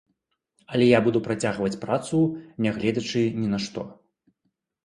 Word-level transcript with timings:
Але 0.77 0.85
я 0.91 1.01
буду 1.07 1.19
працягваць 1.27 1.79
працу, 1.83 2.17
нягледзячы 2.67 3.23
ні 3.43 3.47
на 3.53 3.61
што. 3.67 3.81